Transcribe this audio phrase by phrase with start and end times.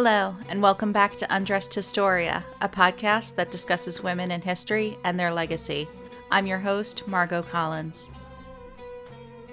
[0.00, 5.18] Hello, and welcome back to Undressed Historia, a podcast that discusses women in history and
[5.18, 5.88] their legacy.
[6.30, 8.12] I'm your host, Margot Collins.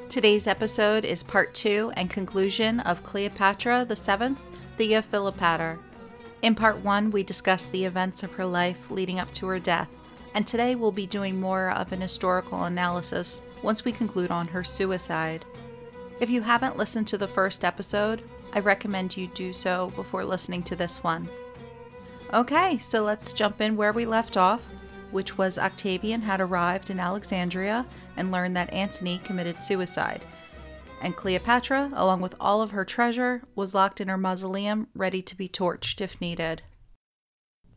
[0.08, 4.36] Today's episode is part two and conclusion of Cleopatra VII,
[4.78, 5.80] Thea Philopator.
[6.44, 9.98] In part one, we discuss the events of her life leading up to her death,
[10.36, 14.64] and today we'll be doing more of an historical analysis once we conclude on her
[14.64, 15.44] suicide.
[16.20, 18.22] If you haven't listened to the first episode,
[18.56, 21.28] I recommend you do so before listening to this one.
[22.34, 24.66] Okay, so let's jump in where we left off,
[25.12, 30.22] which was Octavian had arrived in Alexandria and learned that Antony committed suicide.
[31.02, 35.36] And Cleopatra, along with all of her treasure, was locked in her mausoleum, ready to
[35.36, 36.62] be torched if needed.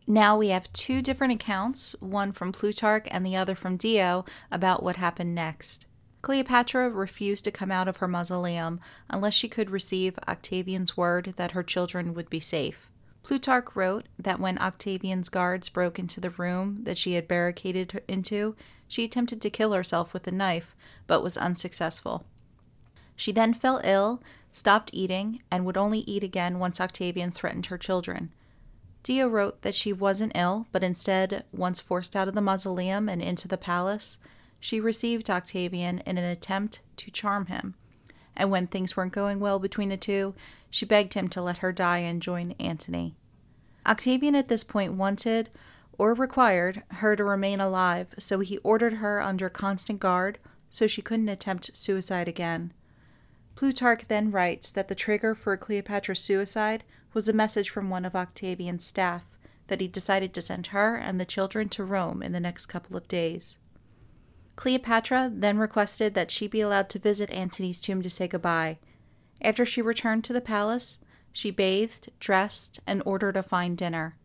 [0.06, 4.82] Now we have two different accounts, one from Plutarch and the other from Dio, about
[4.82, 5.84] what happened next.
[6.20, 11.52] Cleopatra refused to come out of her mausoleum unless she could receive Octavian's word that
[11.52, 12.90] her children would be safe.
[13.22, 18.56] Plutarch wrote that when Octavian's guards broke into the room that she had barricaded into,
[18.88, 20.74] she attempted to kill herself with a knife,
[21.06, 22.24] but was unsuccessful.
[23.14, 27.78] She then fell ill, stopped eating, and would only eat again once Octavian threatened her
[27.78, 28.32] children.
[29.02, 33.20] Dio wrote that she wasn't ill, but instead, once forced out of the mausoleum and
[33.20, 34.18] into the palace,
[34.60, 37.74] she received Octavian in an attempt to charm him,
[38.36, 40.34] and when things weren't going well between the two,
[40.70, 43.14] she begged him to let her die and join Antony.
[43.86, 45.50] Octavian at this point wanted,
[45.92, 50.38] or required, her to remain alive, so he ordered her under constant guard
[50.70, 52.72] so she couldn't attempt suicide again.
[53.54, 58.14] Plutarch then writes that the trigger for Cleopatra's suicide was a message from one of
[58.14, 59.24] Octavian's staff
[59.66, 62.96] that he decided to send her and the children to Rome in the next couple
[62.96, 63.58] of days.
[64.58, 68.78] Cleopatra then requested that she be allowed to visit Antony's tomb to say goodbye.
[69.40, 70.98] After she returned to the palace,
[71.32, 74.16] she bathed, dressed, and ordered a fine dinner.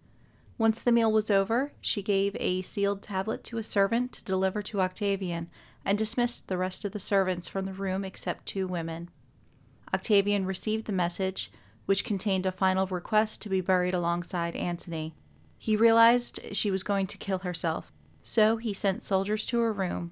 [0.58, 4.64] Once the meal was over, she gave a sealed tablet to a servant to deliver
[4.64, 5.52] to Octavian
[5.86, 9.12] and dismissed the rest of the servants from the room except two women.
[9.94, 11.52] Octavian received the message,
[11.86, 15.14] which contained a final request to be buried alongside Antony.
[15.60, 17.94] He realized she was going to kill herself,
[18.24, 20.12] so he sent soldiers to her room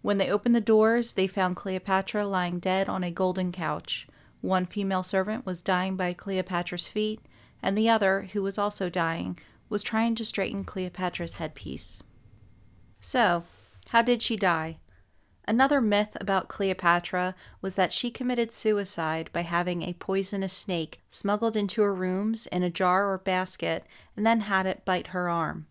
[0.00, 4.06] when they opened the doors, they found Cleopatra lying dead on a golden couch.
[4.40, 7.20] One female servant was dying by Cleopatra's feet,
[7.62, 9.38] and the other, who was also dying,
[9.68, 12.02] was trying to straighten Cleopatra's headpiece.
[13.00, 13.44] So,
[13.90, 14.78] how did she die?
[15.46, 21.56] Another myth about Cleopatra was that she committed suicide by having a poisonous snake smuggled
[21.56, 23.84] into her rooms in a jar or basket
[24.14, 25.66] and then had it bite her arm.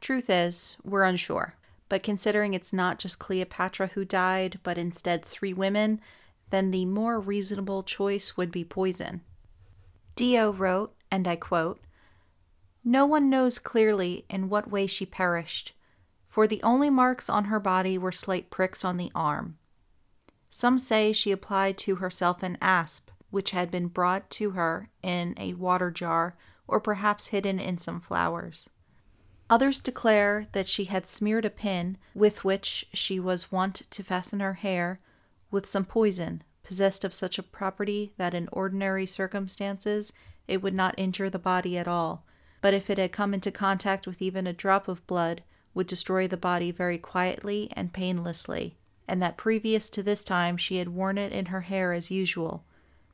[0.00, 1.56] Truth is, we're unsure
[1.92, 6.00] but considering it's not just Cleopatra who died, but instead three women,
[6.48, 9.20] then the more reasonable choice would be poison.
[10.16, 11.82] Dio wrote, and I quote,
[12.82, 15.74] No one knows clearly in what way she perished,
[16.26, 19.58] for the only marks on her body were slight pricks on the arm.
[20.48, 25.34] Some say she applied to herself an asp, which had been brought to her in
[25.36, 28.70] a water jar, or perhaps hidden in some flowers.
[29.50, 34.40] Others declare that she had smeared a pin, with which she was wont to fasten
[34.40, 35.00] her hair,
[35.50, 40.12] with some poison, possessed of such a property that in ordinary circumstances
[40.48, 42.24] it would not injure the body at all,
[42.60, 45.42] but if it had come into contact with even a drop of blood,
[45.74, 48.76] would destroy the body very quietly and painlessly,
[49.08, 52.64] and that previous to this time she had worn it in her hair as usual,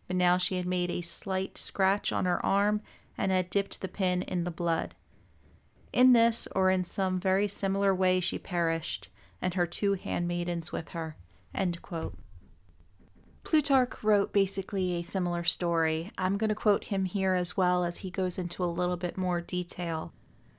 [0.07, 2.81] but now she had made a slight scratch on her arm
[3.17, 4.95] and had dipped the pin in the blood.
[5.93, 9.09] In this or in some very similar way she perished,
[9.41, 11.17] and her two handmaidens with her.
[13.45, 16.11] Plutarch wrote basically a similar story.
[16.19, 19.17] I'm going to quote him here as well as he goes into a little bit
[19.17, 20.13] more detail.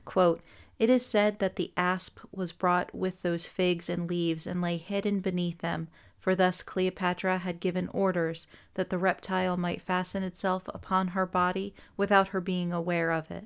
[0.06, 0.42] Quote,
[0.80, 4.78] it is said that the asp was brought with those figs and leaves and lay
[4.78, 10.64] hidden beneath them, for thus Cleopatra had given orders that the reptile might fasten itself
[10.70, 13.46] upon her body without her being aware of it.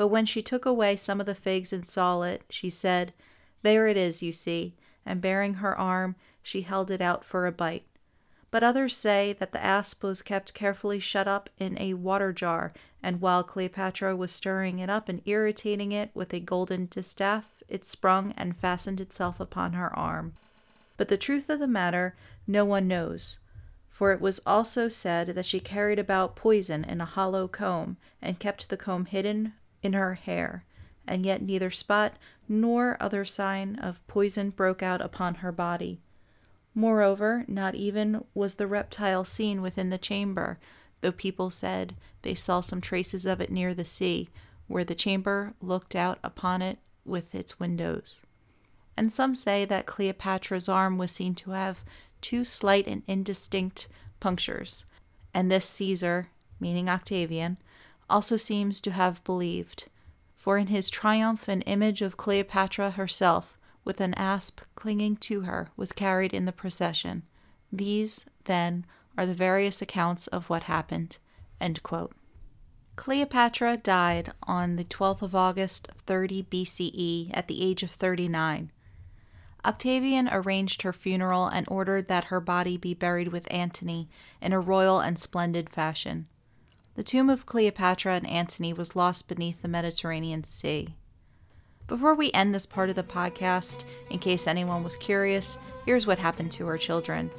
[0.00, 3.12] But when she took away some of the figs and saw it, she said,
[3.60, 4.74] There it is, you see,
[5.04, 7.84] and baring her arm, she held it out for a bite.
[8.50, 12.72] But others say that the asp was kept carefully shut up in a water jar,
[13.02, 17.84] and while Cleopatra was stirring it up and irritating it with a golden distaff, it
[17.84, 20.32] sprung and fastened itself upon her arm.
[20.96, 22.14] But the truth of the matter
[22.46, 23.36] no one knows,
[23.90, 28.38] for it was also said that she carried about poison in a hollow comb, and
[28.38, 29.52] kept the comb hidden
[29.82, 30.64] in her hair,
[31.06, 32.14] and yet neither spot
[32.48, 36.00] nor other sign of poison broke out upon her body.
[36.74, 40.58] Moreover, not even was the reptile seen within the chamber,
[41.00, 44.28] though people said they saw some traces of it near the sea,
[44.68, 48.22] where the chamber looked out upon it with its windows.
[48.96, 51.84] And some say that Cleopatra's arm was seen to have
[52.20, 53.88] two slight and indistinct
[54.20, 54.84] punctures,
[55.32, 56.28] and this Caesar,
[56.60, 57.56] meaning Octavian,
[58.10, 59.88] also seems to have believed,
[60.36, 65.70] for in his triumph an image of Cleopatra herself, with an asp clinging to her,
[65.76, 67.22] was carried in the procession.
[67.72, 68.84] These, then,
[69.16, 71.18] are the various accounts of what happened.
[72.96, 78.70] Cleopatra died on the 12th of August 30 BCE at the age of 39.
[79.64, 84.08] Octavian arranged her funeral and ordered that her body be buried with Antony
[84.40, 86.28] in a royal and splendid fashion.
[86.96, 90.96] The tomb of Cleopatra and Antony was lost beneath the Mediterranean Sea.
[91.86, 95.56] Before we end this part of the podcast, in case anyone was curious,
[95.86, 97.30] here's what happened to her children.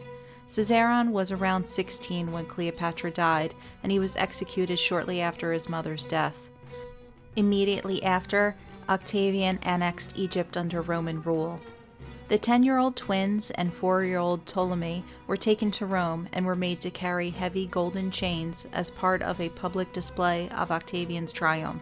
[0.48, 3.54] Caesarion was around 16 when Cleopatra died,
[3.84, 6.50] and he was executed shortly after his mother's death.
[7.36, 8.56] Immediately after,
[8.90, 11.62] Octavian annexed Egypt under Roman rule.
[12.32, 16.46] The 10 year old twins and 4 year old Ptolemy were taken to Rome and
[16.46, 21.34] were made to carry heavy golden chains as part of a public display of Octavian's
[21.34, 21.82] triumph.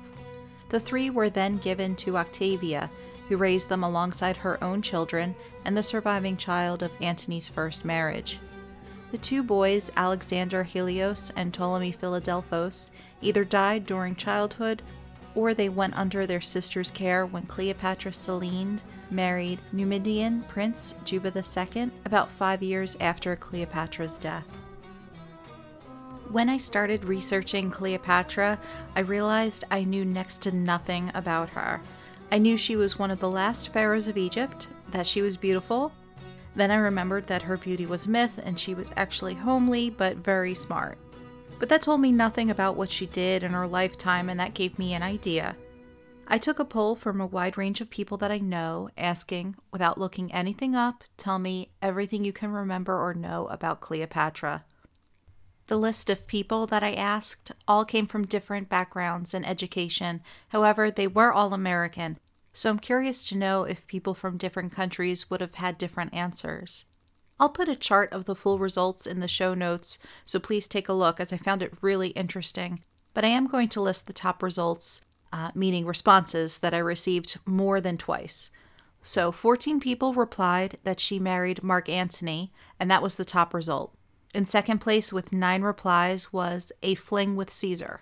[0.69, 2.89] The three were then given to Octavia,
[3.27, 5.35] who raised them alongside her own children
[5.65, 8.39] and the surviving child of Antony's first marriage.
[9.11, 12.89] The two boys, Alexander Helios and Ptolemy Philadelphos,
[13.21, 14.81] either died during childhood
[15.39, 21.91] or they went under their sister's care when Cleopatra Selene married Numidian Prince Juba II
[22.03, 24.45] about five years after Cleopatra's death.
[26.29, 28.59] When I started researching Cleopatra,
[28.97, 31.79] I realized I knew next to nothing about her.
[32.33, 35.93] I knew she was one of the last pharaohs of Egypt, that she was beautiful.
[36.53, 40.53] Then I remembered that her beauty was myth and she was actually homely but very
[40.53, 40.97] smart.
[41.59, 44.79] But that told me nothing about what she did in her lifetime, and that gave
[44.79, 45.57] me an idea.
[46.25, 49.97] I took a poll from a wide range of people that I know, asking, without
[49.97, 54.63] looking anything up, tell me everything you can remember or know about Cleopatra.
[55.67, 60.21] The list of people that I asked all came from different backgrounds and education.
[60.49, 62.19] However, they were all American,
[62.53, 66.85] so I'm curious to know if people from different countries would have had different answers.
[67.39, 70.89] I'll put a chart of the full results in the show notes, so please take
[70.89, 72.81] a look as I found it really interesting.
[73.13, 75.01] But I am going to list the top results
[75.31, 78.51] uh, meaning responses that I received more than twice.
[79.01, 83.93] So 14 people replied that she married Mark Antony, and that was the top result.
[84.33, 88.01] In second place, with nine replies, was a fling with Caesar.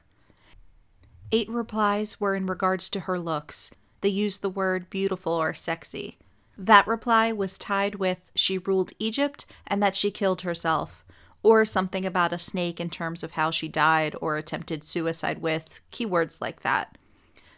[1.31, 3.71] Eight replies were in regards to her looks.
[4.01, 6.17] They used the word beautiful or sexy.
[6.57, 11.05] That reply was tied with she ruled Egypt and that she killed herself,
[11.43, 15.81] or something about a snake in terms of how she died or attempted suicide with,
[15.91, 16.97] keywords like that.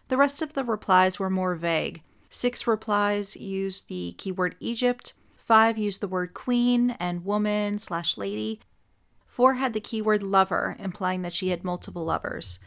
[0.10, 2.02] The rest of the replies were more vague.
[2.30, 8.60] Six replies used the keyword Egypt, five used the word queen and woman slash lady,
[9.26, 12.60] four had the keyword lover, implying that she had multiple lovers.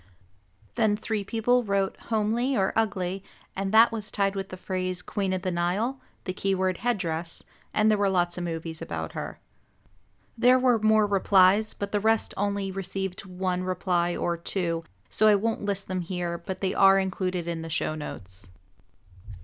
[0.77, 3.23] Then three people wrote homely or ugly,
[3.55, 7.43] and that was tied with the phrase Queen of the Nile, the keyword headdress,
[7.75, 9.41] and there were lots of movies about her.
[10.37, 15.35] There were more replies, but the rest only received one reply or two, so I
[15.35, 18.51] won't list them here, but they are included in the show notes.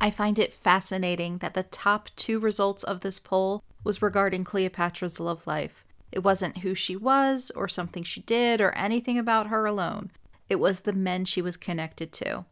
[0.00, 5.20] I find it fascinating that the top two results of this poll was regarding Cleopatra's
[5.20, 5.84] love life.
[6.10, 10.10] It wasn't who she was, or something she did, or anything about her alone.
[10.48, 12.46] It was the men she was connected to.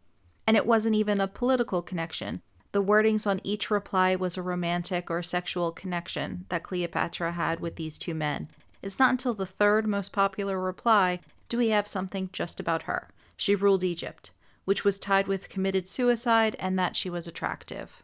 [0.47, 2.43] And it wasn't even a political connection.
[2.77, 7.77] The wordings on each reply was a romantic or sexual connection that Cleopatra had with
[7.77, 8.51] these two men.
[8.83, 13.09] It's not until the third most popular reply do we have something just about her.
[13.35, 14.31] She ruled Egypt,
[14.67, 18.03] which was tied with committed suicide and that she was attractive.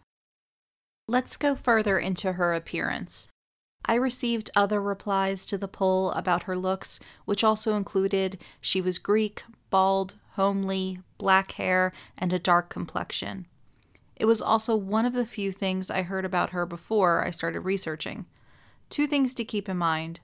[1.06, 3.28] Let's go further into her appearance.
[3.84, 8.98] I received other replies to the poll about her looks, which also included she was
[8.98, 13.44] Greek, bald, homely, black hair, and a dark complexion.
[14.22, 17.62] It was also one of the few things I heard about her before I started
[17.62, 18.26] researching.
[18.88, 20.20] Two things to keep in mind.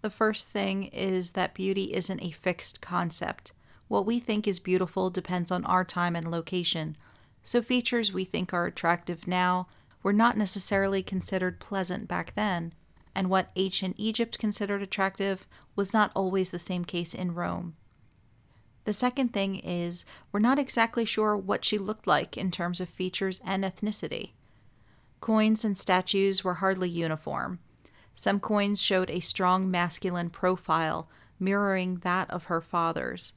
[0.00, 3.52] The first thing is that beauty isn't a fixed concept.
[3.88, 6.96] What we think is beautiful depends on our time and location.
[7.42, 9.68] So, features we think are attractive now
[10.02, 12.72] were not necessarily considered pleasant back then,
[13.14, 17.76] and what ancient Egypt considered attractive was not always the same case in Rome.
[18.84, 22.88] The second thing is, we're not exactly sure what she looked like in terms of
[22.88, 24.32] features and ethnicity.
[25.20, 27.60] Coins and statues were hardly uniform.
[28.12, 31.08] Some coins showed a strong masculine profile,
[31.38, 33.32] mirroring that of her father's,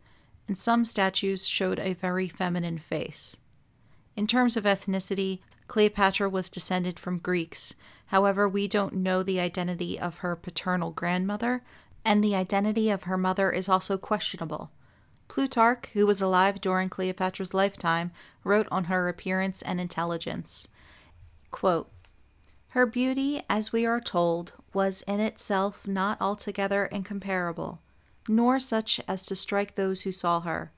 [0.47, 3.37] and some statues showed a very feminine face.
[4.15, 7.75] In terms of ethnicity, Cleopatra was descended from Greeks.
[8.07, 11.63] However, we don't know the identity of her paternal grandmother,
[12.03, 14.71] and the identity of her mother is also questionable.
[15.27, 18.11] Plutarch, who was alive during Cleopatra's lifetime,
[18.43, 20.67] wrote on her appearance and intelligence.
[21.51, 21.91] Quote,
[22.69, 27.79] her beauty, as we are told, was in itself not altogether incomparable,
[28.27, 30.73] nor such as to strike those who saw her,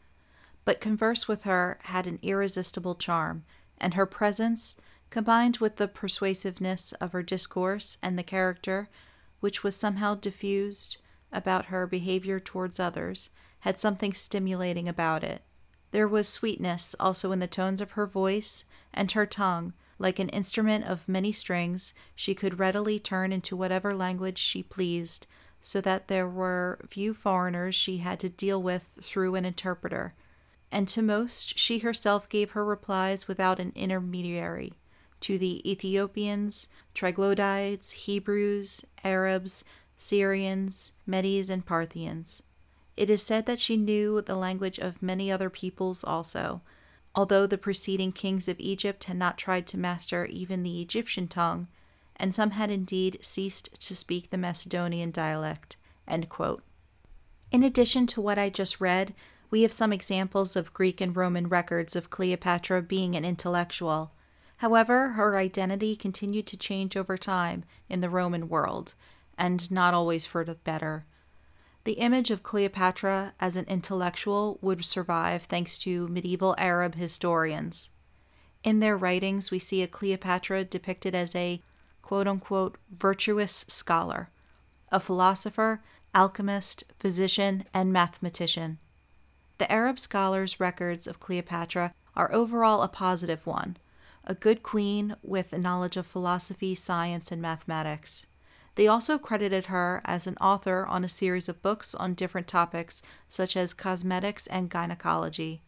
[0.63, 3.45] but converse with her had an irresistible charm,
[3.79, 4.75] and her presence,
[5.09, 8.89] combined with the persuasiveness of her discourse and the character
[9.39, 10.97] which was somehow diffused
[11.31, 13.29] about her behavior towards others,
[13.67, 15.41] had something stimulating about it.
[15.91, 20.29] There was sweetness also in the tones of her voice, and her tongue, like an
[20.29, 25.27] instrument of many strings, she could readily turn into whatever language she pleased,
[25.59, 30.13] so that there were few foreigners she had to deal with through an interpreter,
[30.71, 34.71] and to most she herself gave her replies without an intermediary.
[35.21, 39.65] To the Ethiopians, Troglodytes, Hebrews, Arabs,
[39.97, 42.43] Syrians, Medes, and Parthians.
[42.97, 46.61] It is said that she knew the language of many other peoples also,
[47.13, 51.67] although the preceding kings of Egypt had not tried to master even the Egyptian tongue,
[52.15, 55.77] and some had indeed ceased to speak the Macedonian dialect.
[56.07, 59.13] In addition to what I just read,
[59.51, 64.11] we have some examples of Greek and Roman records of Cleopatra being an intellectual.
[64.57, 68.95] However, her identity continued to change over time in the Roman world,
[69.37, 71.05] and not always for the better.
[71.87, 77.89] The image of Cleopatra as an intellectual would survive thanks to medieval Arab historians.
[78.61, 81.61] In their writings, we see a Cleopatra depicted as a
[82.01, 84.29] quote unquote virtuous scholar,
[84.91, 85.81] a philosopher,
[86.13, 88.79] alchemist, physician, and mathematician.
[89.57, 93.77] The Arab scholars' records of Cleopatra are overall a positive one,
[94.25, 98.27] a good queen with knowledge of philosophy, science, and mathematics.
[98.77, 103.01] They also credited her as an author on a series of books on different topics,
[103.27, 105.61] such as cosmetics and gynecology.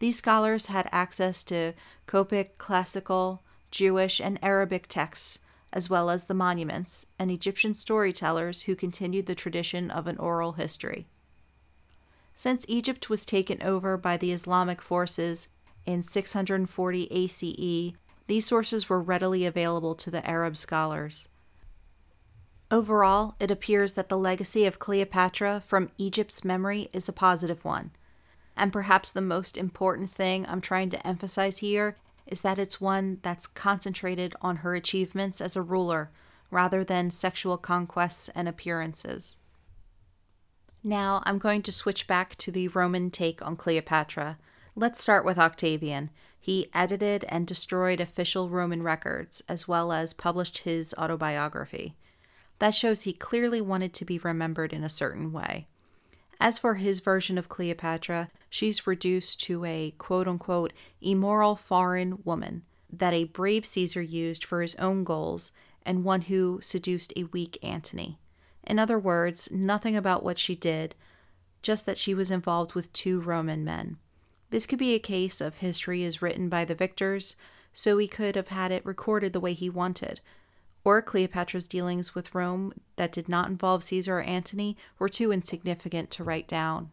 [0.00, 1.74] These scholars had access to
[2.06, 5.38] Coptic, classical, Jewish, and Arabic texts,
[5.72, 10.54] as well as the monuments, and Egyptian storytellers who continued the tradition of an oral
[10.54, 11.06] history.
[12.34, 15.48] Since Egypt was taken over by the Islamic forces
[15.84, 17.94] in 640 ACE,
[18.26, 21.28] these sources were readily available to the Arab scholars.
[22.70, 27.92] Overall, it appears that the legacy of Cleopatra from Egypt's memory is a positive one.
[28.56, 31.96] And perhaps the most important thing I'm trying to emphasize here
[32.26, 36.10] is that it's one that's concentrated on her achievements as a ruler
[36.50, 39.36] rather than sexual conquests and appearances.
[40.82, 44.38] Now I'm going to switch back to the Roman take on Cleopatra.
[44.74, 46.10] Let's start with Octavian.
[46.38, 51.94] He edited and destroyed official Roman records, as well as published his autobiography.
[52.58, 55.66] That shows he clearly wanted to be remembered in a certain way.
[56.38, 62.62] As for his version of Cleopatra, she's reduced to a quote unquote immoral foreign woman
[62.90, 65.52] that a brave Caesar used for his own goals
[65.84, 68.18] and one who seduced a weak Antony.
[68.64, 70.94] In other words, nothing about what she did,
[71.62, 73.96] just that she was involved with two Roman men.
[74.50, 77.36] This could be a case of history is written by the victors,
[77.72, 80.20] so he could have had it recorded the way he wanted,
[80.86, 86.12] or Cleopatra's dealings with Rome that did not involve Caesar or Antony were too insignificant
[86.12, 86.92] to write down.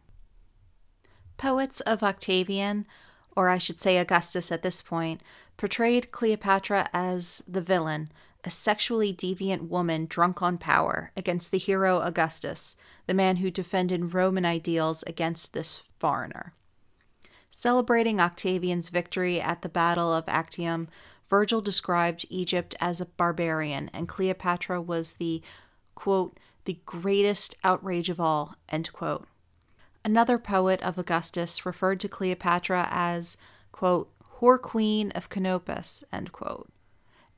[1.37, 2.87] Poets of Octavian,
[3.35, 5.21] or I should say Augustus at this point,
[5.57, 8.09] portrayed Cleopatra as the villain,
[8.43, 14.15] a sexually deviant woman drunk on power, against the hero Augustus, the man who defended
[14.15, 16.55] Roman ideals against this foreigner.
[17.51, 20.87] Celebrating Octavian's victory at the Battle of Actium
[21.33, 25.41] Virgil described Egypt as a barbarian, and Cleopatra was the,
[25.95, 29.27] quote, the greatest outrage of all, end quote.
[30.05, 33.35] Another poet of Augustus referred to Cleopatra as,
[33.71, 36.69] quote, whore queen of Canopus, end quote.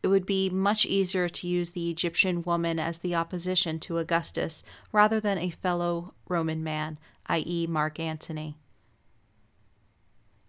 [0.03, 4.61] It would be much easier to use the Egyptian woman as the opposition to Augustus
[4.91, 8.57] rather than a fellow Roman man, i.e., Mark Antony.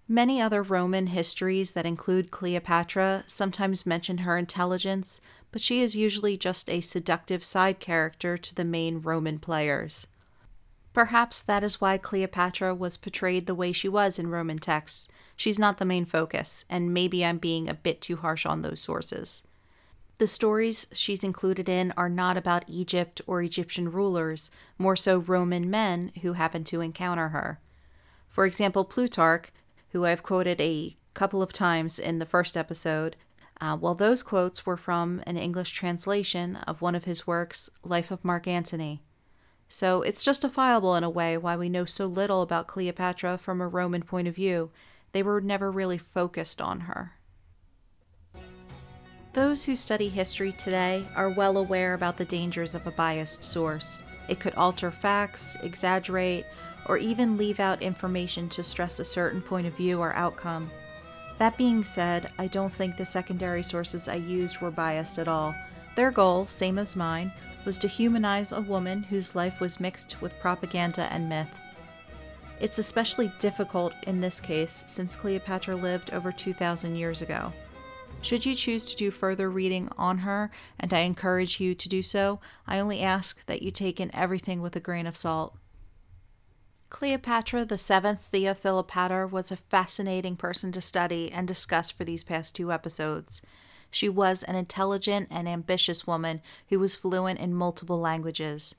[0.09, 5.21] Many other Roman histories that include Cleopatra sometimes mention her intelligence,
[5.51, 10.07] but she is usually just a seductive side character to the main Roman players.
[10.93, 15.09] Perhaps that is why Cleopatra was portrayed the way she was in Roman texts.
[15.35, 18.81] She's not the main focus, and maybe I'm being a bit too harsh on those
[18.81, 19.43] sources.
[20.19, 25.69] The stories she's included in are not about Egypt or Egyptian rulers, more so Roman
[25.69, 27.61] men who happen to encounter her.
[28.29, 29.51] For example, Plutarch,
[29.91, 33.17] who I've quoted a couple of times in the first episode,
[33.61, 38.11] uh, well, those quotes were from an English translation of one of his works, Life
[38.11, 39.03] of Mark Antony.
[39.69, 43.69] So it's justifiable in a way why we know so little about Cleopatra from a
[43.69, 44.71] Roman point of view.
[45.13, 47.15] They were never really focused on her.
[49.33, 54.03] Those who study history today are well aware about the dangers of a biased source.
[54.29, 56.47] It could alter facts, exaggerate,
[56.87, 60.71] or even leave out information to stress a certain point of view or outcome.
[61.39, 65.55] That being said, I don't think the secondary sources I used were biased at all.
[65.95, 67.31] Their goal, same as mine,
[67.65, 71.51] was to humanize a woman whose life was mixed with propaganda and myth.
[72.59, 77.53] It's especially difficult in this case since Cleopatra lived over 2,000 years ago.
[78.23, 80.51] Should you choose to do further reading on her,
[80.81, 84.63] and I encourage you to do so, I only ask that you take in everything
[84.63, 85.55] with a grain of salt.
[86.89, 92.23] Cleopatra the Seventh Thea Philopator was a fascinating person to study and discuss for these
[92.23, 93.43] past two episodes.
[93.91, 98.75] She was an intelligent and ambitious woman who was fluent in multiple languages.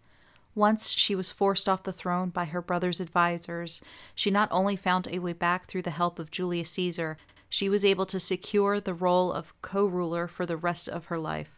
[0.56, 3.82] Once she was forced off the throne by her brother's advisers,
[4.16, 7.18] she not only found a way back through the help of Julius Caesar,
[7.50, 11.20] she was able to secure the role of co ruler for the rest of her
[11.20, 11.57] life.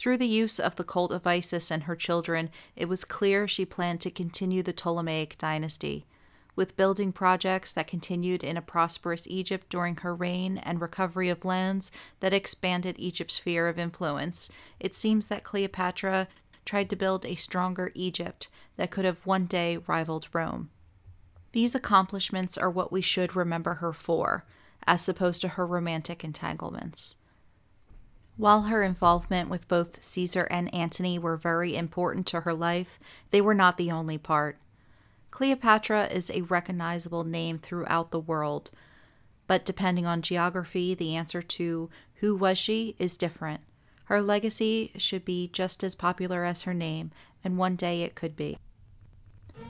[0.00, 3.66] Through the use of the cult of Isis and her children, it was clear she
[3.66, 6.06] planned to continue the Ptolemaic dynasty.
[6.56, 11.44] With building projects that continued in a prosperous Egypt during her reign and recovery of
[11.44, 16.28] lands that expanded Egypt's sphere of influence, it seems that Cleopatra
[16.64, 20.70] tried to build a stronger Egypt that could have one day rivaled Rome.
[21.52, 24.46] These accomplishments are what we should remember her for
[24.86, 27.16] as opposed to her romantic entanglements.
[28.36, 32.98] While her involvement with both Caesar and Antony were very important to her life,
[33.30, 34.58] they were not the only part.
[35.30, 38.70] Cleopatra is a recognizable name throughout the world,
[39.46, 43.60] but depending on geography, the answer to who was she is different.
[44.04, 47.12] Her legacy should be just as popular as her name,
[47.44, 48.58] and one day it could be.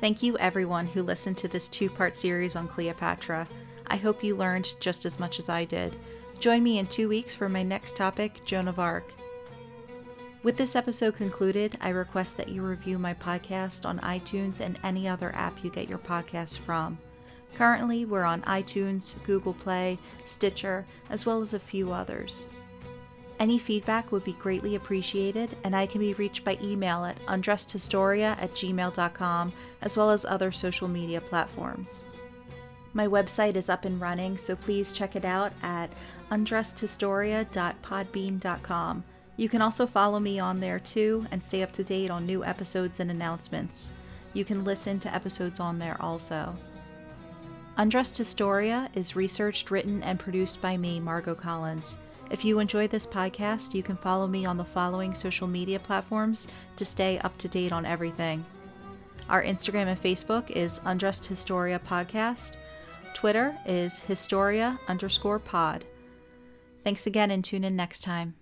[0.01, 3.49] Thank you, everyone who listened to this two part series on Cleopatra.
[3.87, 5.96] I hope you learned just as much as I did.
[6.40, 9.12] Join me in two weeks for my next topic, Joan of Arc.
[10.42, 15.07] With this episode concluded, I request that you review my podcast on iTunes and any
[15.07, 16.96] other app you get your podcast from.
[17.57, 22.46] Currently, we're on iTunes, Google Play, Stitcher, as well as a few others.
[23.38, 28.40] Any feedback would be greatly appreciated, and I can be reached by email at undressedhistoria
[28.40, 32.03] at gmail.com, as well as other social media platforms.
[32.94, 35.90] My website is up and running, so please check it out at
[36.31, 39.05] undressedhistoria.podbean.com.
[39.37, 42.45] You can also follow me on there too and stay up to date on new
[42.45, 43.90] episodes and announcements.
[44.35, 46.55] You can listen to episodes on there also.
[47.77, 51.97] Undressed Historia is researched, written, and produced by me, Margot Collins.
[52.31, 56.47] If you enjoy this podcast, you can follow me on the following social media platforms
[56.77, 58.45] to stay up to date on everything.
[59.29, 62.57] Our Instagram and Facebook is Undressed Historia Podcast.
[63.14, 65.85] Twitter is Historia underscore pod.
[66.83, 68.35] Thanks again and tune in next time.